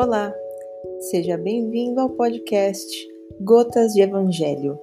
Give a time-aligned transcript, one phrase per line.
[0.00, 0.32] Olá,
[1.10, 2.86] seja bem-vindo ao podcast
[3.40, 4.78] Gotas de Evangelho.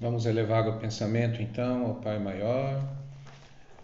[0.00, 2.82] Vamos elevar o pensamento então ao Pai Maior,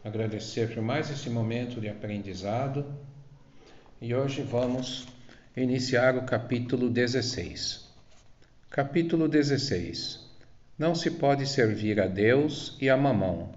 [0.02, 2.86] agradecer por mais esse momento de aprendizado
[4.00, 5.06] e hoje vamos
[5.54, 7.86] iniciar o capítulo 16.
[8.70, 10.26] Capítulo 16
[10.78, 13.50] Não se pode servir a Deus e a Mamão.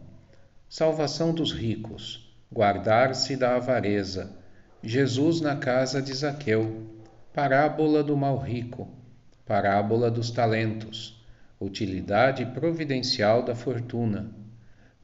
[0.67, 4.35] Salvação dos ricos guardar-se da avareza.
[4.83, 6.85] Jesus na casa de Zaqueu.
[7.33, 8.89] Parábola do mal rico.
[9.45, 11.23] Parábola dos talentos.
[11.59, 14.31] Utilidade providencial da fortuna.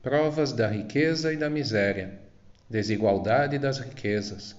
[0.02, 2.20] Provas da riqueza e da miséria.
[2.70, 4.56] Desigualdade das riquezas.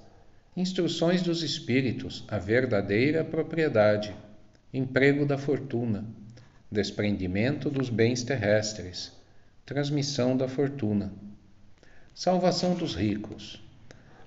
[0.57, 4.17] Instruções dos espíritos, a verdadeira propriedade.
[4.73, 6.07] Emprego da fortuna.
[6.73, 9.13] Desprendimento dos bens terrestres.
[9.67, 11.13] Transmissão da fortuna
[12.21, 13.63] Salvação dos ricos.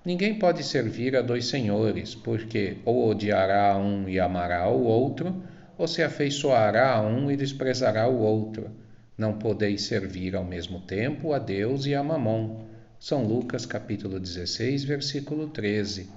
[0.05, 5.43] Ninguém pode servir a dois senhores, porque ou odiará a um e amará o outro,
[5.77, 8.71] ou se afeiçoará a um e desprezará o outro.
[9.17, 12.63] Não podeis servir ao mesmo tempo a Deus e a Mamon.
[12.97, 16.09] São Lucas capítulo 16, versículo 13.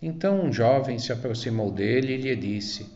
[0.00, 2.88] Então um jovem se aproximou dele e lhe disse: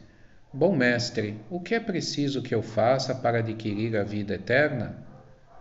[0.52, 5.04] Bom mestre, o que é preciso que eu faça para adquirir a vida eterna?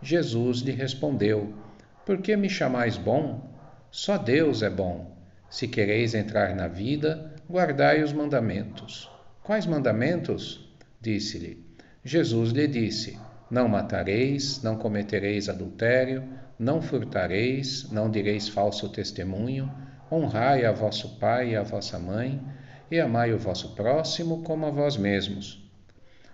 [0.03, 1.65] Jesus lhe respondeu:
[2.07, 3.53] por que me chamais bom?
[3.91, 5.13] Só Deus é bom.
[5.49, 9.11] Se quereis entrar na vida, guardai os mandamentos.
[9.43, 10.73] Quais mandamentos?
[11.01, 11.61] Disse-lhe.
[12.05, 13.19] Jesus lhe disse:
[13.51, 16.23] Não matareis, não cometereis adultério,
[16.57, 19.69] não furtareis, não direis falso testemunho,
[20.09, 22.41] honrai a vosso pai e a vossa mãe,
[22.89, 25.61] e amai o vosso próximo como a vós mesmos.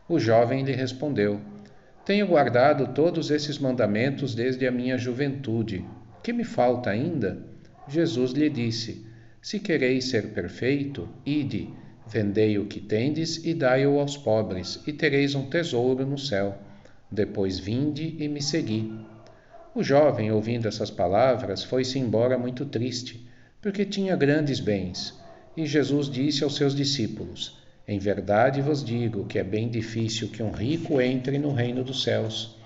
[0.08, 1.42] O jovem lhe respondeu:
[2.06, 5.86] tenho guardado todos esses mandamentos desde a minha juventude.
[6.22, 7.46] Que me falta ainda?
[7.88, 9.06] Jesus lhe disse:
[9.41, 11.69] Se quereis ser perfeito, ide,
[12.06, 16.58] vendei o que tendes e dai-o aos pobres, e tereis um tesouro no céu.
[17.09, 18.94] Depois vinde e me segui.
[19.74, 23.25] O jovem, ouvindo essas palavras, foi-se embora muito triste,
[23.62, 25.18] porque tinha grandes bens.
[25.56, 30.42] E Jesus disse aos seus discípulos: em verdade vos digo que é bem difícil que
[30.42, 32.58] um rico entre no reino dos céus.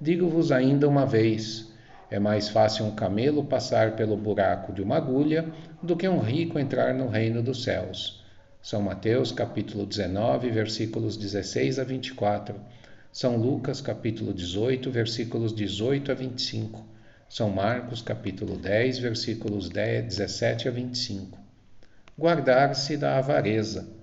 [0.00, 1.72] Digo-vos ainda uma vez:
[2.10, 6.58] é mais fácil um camelo passar pelo buraco de uma agulha do que um rico
[6.58, 8.24] entrar no reino dos céus.
[8.60, 12.56] São Mateus capítulo 19, versículos 16 a 24.
[13.12, 16.84] São Lucas capítulo 18, versículos 18 a 25.
[17.28, 21.38] São Marcos capítulo 10, versículos 10, 17 a 25.
[22.18, 23.95] Guardar-se da avareza.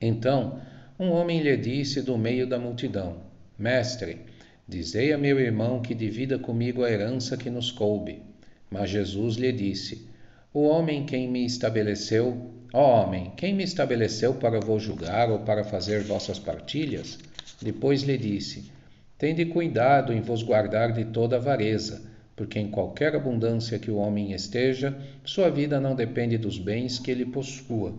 [0.00, 0.60] Então
[0.98, 3.18] um homem lhe disse do meio da multidão:
[3.58, 4.18] Mestre,
[4.66, 8.22] dizei a meu irmão que divida comigo a herança que nos coube.
[8.70, 10.08] Mas Jesus lhe disse:
[10.52, 15.62] O homem quem me estabeleceu, ó homem, quem me estabeleceu para vos julgar ou para
[15.62, 17.18] fazer vossas partilhas?
[17.62, 18.70] Depois lhe disse:
[19.16, 22.02] Tende cuidado em vos guardar de toda avareza,
[22.36, 27.10] porque em qualquer abundância que o homem esteja, sua vida não depende dos bens que
[27.10, 27.94] ele possua.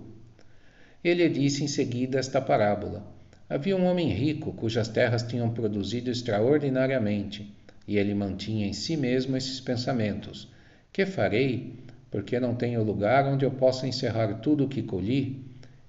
[1.02, 3.02] Ele disse em seguida esta parábola:
[3.50, 7.56] Havia um homem rico cujas terras tinham produzido extraordinariamente,
[7.88, 10.52] e ele mantinha em si mesmo esses pensamentos:
[10.92, 11.72] Que farei?
[12.12, 15.42] Porque não tenho lugar onde eu possa encerrar tudo o que colhi?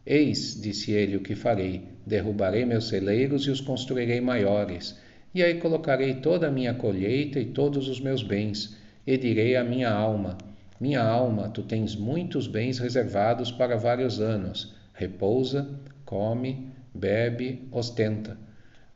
[0.07, 4.97] Eis, disse ele, o que farei: derrubarei meus celeiros e os construirei maiores,
[5.35, 9.65] e aí colocarei toda a minha colheita e todos os meus bens, e direi à
[9.65, 10.39] minha alma:
[10.81, 15.67] Minha alma, tu tens muitos bens reservados para vários anos repousa,
[16.05, 18.37] come, bebe, ostenta.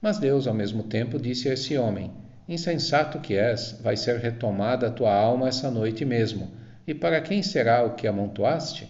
[0.03, 2.12] Mas Deus, ao mesmo tempo, disse a esse homem:
[2.47, 6.50] Insensato que és, vai ser retomada a tua alma essa noite mesmo.
[6.87, 8.87] E para quem será o que amontoaste?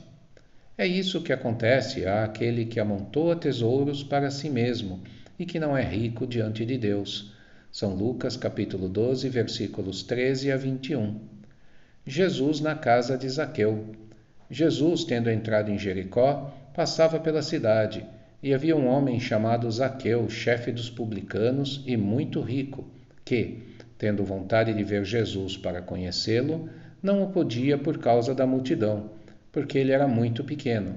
[0.77, 5.01] É isso que acontece àquele que amontoa tesouros para si mesmo
[5.39, 7.33] e que não é rico diante de Deus.
[7.71, 11.21] São Lucas capítulo 12, versículos 13 a 21.
[12.05, 13.95] Jesus na casa de Zaqueu.
[14.51, 18.05] Jesus, tendo entrado em Jericó, passava pela cidade,
[18.43, 22.85] e havia um homem chamado Zaqueu, chefe dos publicanos e muito rico,
[23.25, 23.63] que,
[23.97, 26.69] tendo vontade de ver Jesus para conhecê-lo,
[27.03, 29.11] não o podia por causa da multidão,
[29.53, 30.97] porque ele era muito pequeno.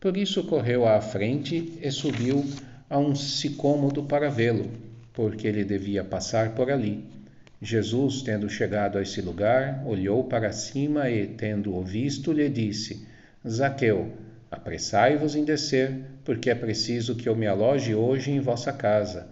[0.00, 2.44] Por isso correu à frente e subiu
[2.88, 4.70] a um sicômodo para vê-lo,
[5.12, 7.04] porque ele devia passar por ali.
[7.60, 13.06] Jesus, tendo chegado a esse lugar, olhou para cima e, tendo-o visto, lhe disse:
[13.46, 14.10] Zaqueu,
[14.50, 19.28] Apressai-vos em descer, porque é preciso que eu me aloje hoje em vossa casa.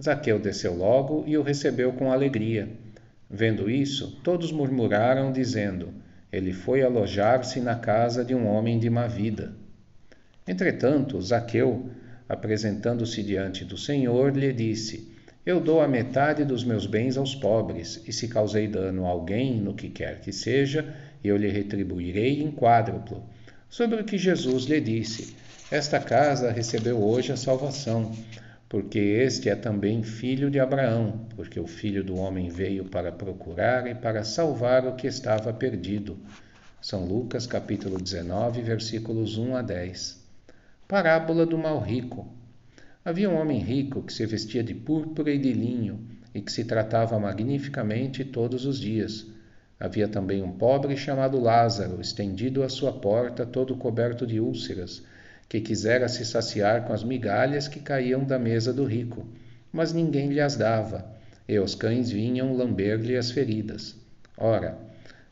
[0.00, 2.68] Zaqueu desceu logo e o recebeu com alegria.
[3.28, 5.94] Vendo isso, todos murmuraram, dizendo:
[6.30, 9.54] Ele foi alojar-se na casa de um homem de má vida.
[10.46, 11.88] Entretanto, Zaqueu,
[12.28, 15.10] apresentando-se diante do Senhor, lhe disse:
[15.46, 19.58] Eu dou a metade dos meus bens aos pobres, e se causei dano a alguém,
[19.58, 23.24] no que quer que seja, eu lhe retribuirei em quádruplo.
[23.70, 25.34] Sobre o que Jesus lhe disse:
[25.70, 28.12] Esta casa recebeu hoje a salvação
[28.70, 33.88] porque este é também filho de Abraão, porque o filho do homem veio para procurar
[33.88, 36.16] e para salvar o que estava perdido.
[36.80, 40.24] São Lucas capítulo 19, versículos 1 a 10.
[40.86, 42.32] Parábola do mal rico.
[43.04, 46.64] Havia um homem rico que se vestia de púrpura e de linho e que se
[46.64, 49.26] tratava magnificamente todos os dias.
[49.80, 55.02] Havia também um pobre chamado Lázaro, estendido à sua porta, todo coberto de úlceras
[55.50, 59.26] que quisera se saciar com as migalhas que caíam da mesa do rico,
[59.72, 61.04] mas ninguém lhe as dava,
[61.48, 63.96] e os cães vinham lamber-lhe as feridas.
[64.38, 64.78] Ora,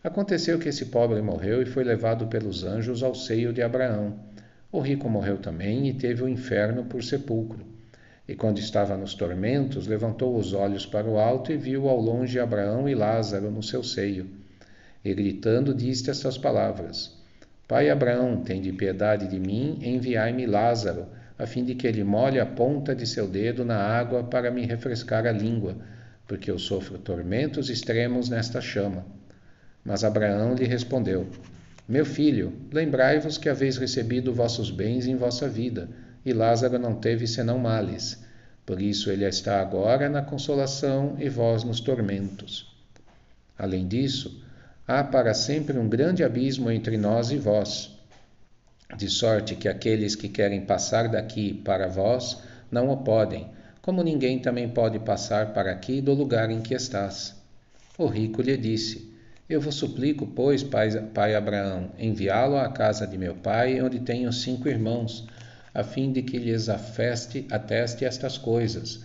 [0.03, 4.19] aconteceu que esse pobre morreu e foi levado pelos anjos ao seio de Abraão.
[4.73, 7.65] O rico morreu também e teve o inferno por sepulcro.
[8.29, 12.39] E quando estava nos tormentos, levantou os olhos para o alto e viu ao longe
[12.39, 14.29] Abraão e Lázaro no seu seio.
[15.03, 17.17] E gritando, disse estas palavras:
[17.67, 21.07] Pai Abraão, tende piedade de mim, enviai-me Lázaro,
[21.39, 24.67] a fim de que ele molhe a ponta de seu dedo na água para me
[24.67, 25.77] refrescar a língua,
[26.27, 29.07] porque eu sofro tormentos extremos nesta chama.
[29.83, 31.27] Mas Abraão lhe respondeu:
[31.89, 35.89] Meu filho, lembrai-vos que haveis recebido vossos bens em vossa vida,
[36.29, 38.23] e Lázaro não teve senão males.
[38.67, 42.71] Por isso ele está agora na consolação e vós nos tormentos.
[43.57, 44.43] Além disso,
[44.87, 47.91] há para sempre um grande abismo entre nós e vós,
[48.97, 53.49] de sorte que aqueles que querem passar daqui para vós não o podem,
[53.81, 57.35] como ninguém também pode passar para aqui do lugar em que estás.
[57.97, 59.13] O rico lhe disse:
[59.49, 64.33] Eu vos suplico, pois, pai, pai Abraão, enviá-lo à casa de meu pai, onde tenho
[64.33, 65.27] cinco irmãos,
[65.79, 69.05] a fim de que lhes afeste, ateste estas coisas,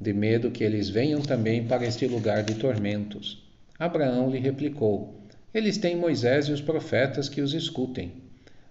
[0.00, 3.44] de medo que eles venham também para este lugar de tormentos.
[3.76, 5.20] Abraão lhe replicou:
[5.52, 8.12] Eles têm Moisés e os profetas que os escutem.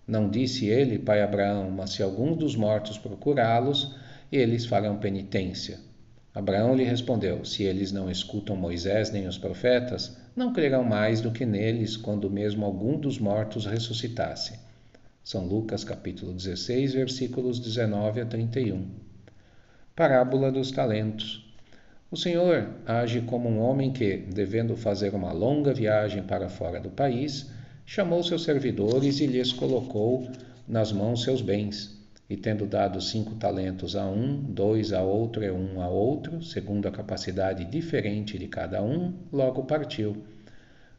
[0.08, 3.94] Não disse ele, pai Abraão, mas se alguns dos mortos procurá-los,
[4.32, 5.78] eles farão penitência.
[6.34, 11.32] Abraão lhe respondeu: Se eles não escutam Moisés nem os profetas, não crerão mais do
[11.32, 14.64] que neles quando mesmo algum dos mortos ressuscitasse.
[15.26, 18.86] São Lucas capítulo 16, versículos 19 a 31.
[19.96, 21.52] Parábola dos talentos.
[22.12, 26.92] O Senhor age como um homem que, devendo fazer uma longa viagem para fora do
[26.92, 27.50] país,
[27.88, 30.30] chamou seus servidores e lhes colocou
[30.68, 32.00] nas mãos seus bens.
[32.30, 36.88] E tendo dado cinco talentos a um, dois a outro e um a outro, segundo
[36.88, 40.18] a capacidade diferente de cada um, logo partiu.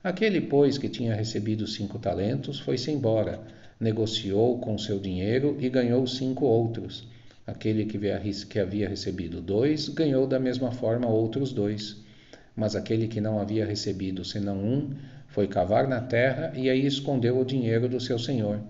[0.02, 3.40] Aquele, pois, que tinha recebido cinco talentos, foi-se embora,
[3.80, 7.06] negociou com seu dinheiro e ganhou cinco outros.
[7.46, 11.96] Aquele que havia recebido dois ganhou da mesma forma outros dois.
[12.56, 14.90] Mas aquele que não havia recebido senão um
[15.28, 18.60] foi cavar na terra e aí escondeu o dinheiro do seu senhor.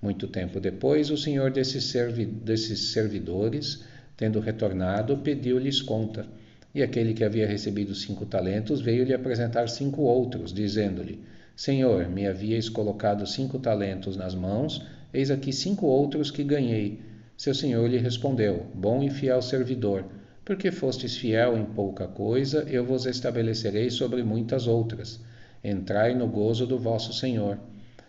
[0.00, 3.84] Muito tempo depois, o senhor desses, servi desses servidores,
[4.16, 6.26] tendo retornado, pediu-lhes conta.
[6.74, 11.20] E aquele que havia recebido cinco talentos veio lhe apresentar cinco outros, dizendo-lhe:
[11.60, 17.00] Senhor, me havíeis colocado cinco talentos nas mãos, eis aqui cinco outros que ganhei.
[17.36, 20.06] Seu senhor lhe respondeu: Bom e fiel servidor,
[20.42, 25.20] porque fostes fiel em pouca coisa, eu vos estabelecerei sobre muitas outras.
[25.62, 27.58] Entrai no gozo do vosso senhor.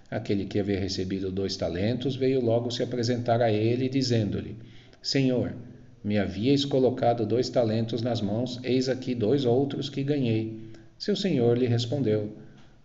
[0.10, 4.56] Aquele que havia recebido dois talentos veio logo se apresentar a ele, dizendo-lhe:
[5.02, 5.54] Senhor,
[6.02, 10.72] me havíeis colocado dois talentos nas mãos, eis aqui dois outros que ganhei.
[10.98, 12.32] Seu senhor lhe respondeu: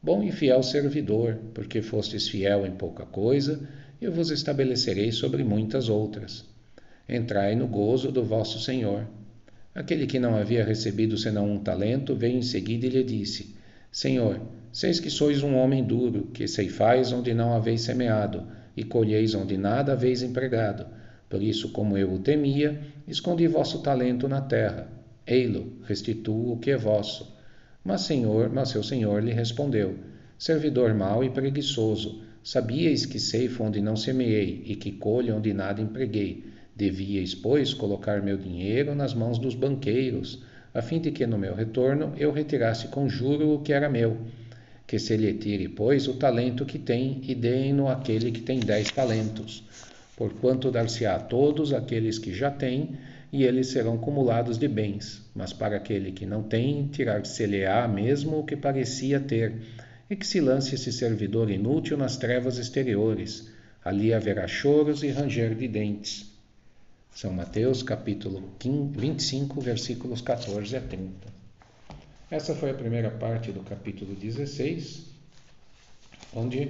[0.07, 3.69] Bom e fiel servidor, porque fostes fiel em pouca coisa,
[4.01, 6.45] eu vos estabelecerei sobre muitas outras.
[7.09, 9.05] Entrai no gozo do vosso Senhor.
[9.75, 13.57] Aquele que não havia recebido senão um talento veio em seguida e lhe disse:
[13.91, 18.47] Senhor, seis que sois um homem duro, que ceifais onde não haveis semeado,
[18.77, 20.87] e colheis onde nada haveis empregado.
[21.29, 24.87] Por isso, como eu o temia, escondi vosso talento na terra.
[25.27, 27.36] Ei-lo, restituo o que é vosso.
[27.87, 29.97] Mas Senhor, mas seu senhor lhe respondeu:
[30.37, 35.83] Servidor mau e preguiçoso, Sabíeis que ceifo onde não semeei e que colho onde nada
[35.83, 36.45] empreguei.
[36.77, 41.57] Devíeis, pois, colocar meu dinheiro nas mãos dos banqueiros, a fim de que no meu
[41.57, 44.19] retorno eu retirasse com juro o que era meu.
[44.87, 48.93] Que se lhe tire, pois, o talento que tem e deem-no àquele que tem dez
[48.93, 49.65] talentos.
[50.17, 52.91] Porquanto dar-se-á a todos aqueles que já têm,
[53.33, 55.23] e eles serão cumulados de bens.
[55.35, 59.55] Mas para aquele que não tem, tirar-se-lhe-á mesmo o que parecia ter,
[60.09, 63.51] e que se lance esse servidor inútil nas trevas exteriores.
[63.85, 66.33] Ali haverá choros e ranger de dentes.
[67.15, 71.37] São Mateus, capítulo 25, versículos 14 a 30.
[72.31, 75.05] Essa foi a primeira parte do capítulo 16,
[76.35, 76.69] onde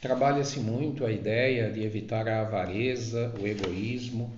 [0.00, 4.30] trabalha-se muito a ideia de evitar a avareza, o egoísmo,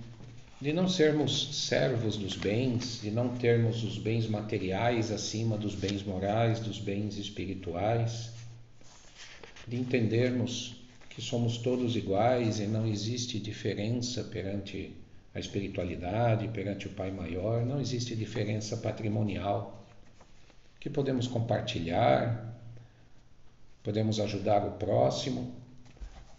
[0.65, 6.01] de não sermos servos dos bens, de não termos os bens materiais acima dos bens
[6.01, 8.31] morais, dos bens espirituais,
[9.67, 14.91] de entendermos que somos todos iguais e não existe diferença perante
[15.35, 19.85] a espiritualidade, perante o Pai Maior, não existe diferença patrimonial,
[20.79, 22.59] que podemos compartilhar,
[23.83, 25.53] podemos ajudar o próximo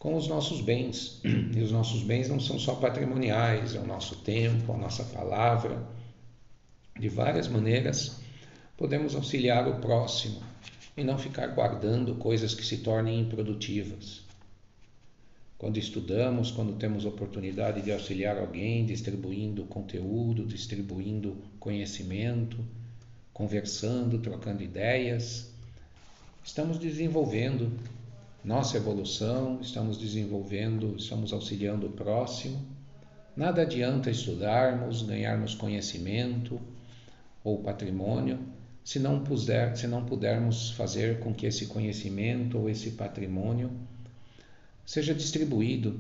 [0.07, 1.21] com os nossos bens.
[1.25, 5.85] E os nossos bens não são só patrimoniais, é o nosso tempo, a nossa palavra.
[6.97, 8.21] De várias maneiras,
[8.77, 10.41] podemos auxiliar o próximo
[10.97, 14.23] e não ficar guardando coisas que se tornem improdutivas.
[15.59, 22.59] Quando estudamos, quando temos oportunidade de auxiliar alguém, distribuindo conteúdo, distribuindo conhecimento,
[23.33, 25.51] conversando, trocando ideias,
[26.45, 27.73] estamos desenvolvendo
[28.47, 32.65] nossa evolução, estamos desenvolvendo, estamos auxiliando o próximo.
[33.37, 36.61] Nada adianta estudarmos, ganharmos conhecimento
[37.43, 38.39] ou patrimônio
[38.85, 43.69] se não, puder, se não pudermos fazer com que esse conhecimento ou esse patrimônio
[44.85, 45.99] seja distribuído,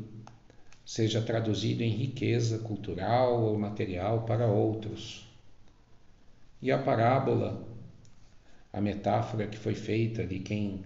[0.84, 5.28] seja traduzido em riqueza cultural ou material para outros.
[6.62, 7.66] E a parábola
[8.72, 10.84] a metáfora que foi feita de quem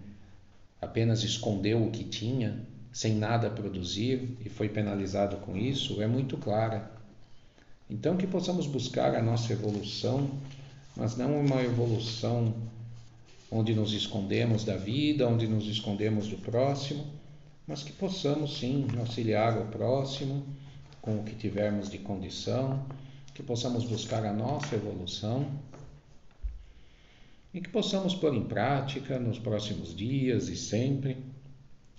[0.80, 6.36] apenas escondeu o que tinha, sem nada produzir e foi penalizado com isso, é muito
[6.36, 6.90] clara.
[7.88, 10.30] Então, que possamos buscar a nossa evolução,
[10.96, 12.54] mas não uma evolução
[13.50, 17.04] onde nos escondemos da vida, onde nos escondemos do próximo,
[17.66, 20.44] mas que possamos sim auxiliar o próximo
[21.02, 22.84] com o que tivermos de condição,
[23.34, 25.46] que possamos buscar a nossa evolução
[27.52, 31.16] e que possamos pôr em prática nos próximos dias e sempre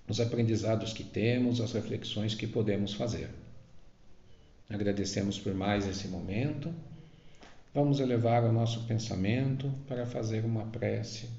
[0.08, 3.30] os aprendizados que temos, as reflexões que podemos fazer.
[4.70, 6.74] Agradecemos por mais esse momento.
[7.74, 11.30] Vamos elevar o nosso pensamento para fazer uma prece,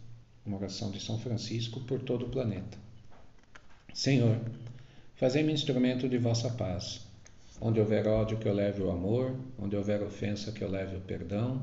[0.44, 2.78] uma oração de São Francisco por todo o planeta.
[3.92, 4.38] Senhor,
[5.16, 7.06] fazei-me instrumento de vossa paz.
[7.60, 11.00] Onde houver ódio, que eu leve o amor, onde houver ofensa, que eu leve o
[11.00, 11.62] perdão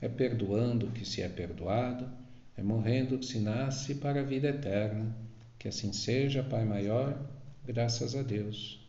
[0.00, 2.06] é perdoando que se é perdoado,
[2.56, 5.14] é morrendo que se nasce para a vida eterna.
[5.58, 7.18] Que assim seja, Pai Maior,
[7.64, 8.80] graças a Deus.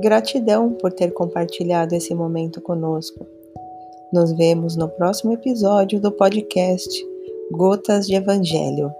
[0.00, 3.26] Gratidão por ter compartilhado esse momento conosco.
[4.12, 6.88] Nos vemos no próximo episódio do podcast
[7.52, 8.92] Gotas de Evangelho.